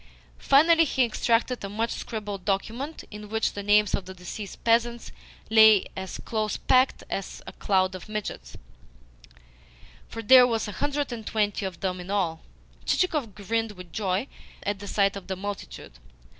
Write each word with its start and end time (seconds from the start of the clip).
Finally 0.39 0.83
he 0.85 1.03
extracted 1.05 1.63
a 1.63 1.69
much 1.69 1.91
scribbled 1.91 2.43
document 2.43 3.03
in 3.11 3.29
which 3.29 3.53
the 3.53 3.61
names 3.61 3.93
of 3.93 4.05
the 4.05 4.15
deceased 4.15 4.63
peasants 4.63 5.11
lay 5.51 5.85
as 5.95 6.17
close 6.25 6.57
packed 6.57 7.03
as 7.07 7.43
a 7.45 7.53
cloud 7.53 7.93
of 7.93 8.09
midges, 8.09 8.57
for 10.07 10.23
there 10.23 10.47
were 10.47 10.57
a 10.65 10.71
hundred 10.71 11.11
and 11.11 11.27
twenty 11.27 11.65
of 11.67 11.81
them 11.81 11.99
in 11.99 12.09
all. 12.09 12.41
Chichikov 12.83 13.35
grinned 13.35 13.73
with 13.73 13.93
joy 13.93 14.25
at 14.63 14.79
the 14.79 14.87
sight 14.87 15.15
of 15.15 15.27
the 15.27 15.35
multitude. 15.35 15.99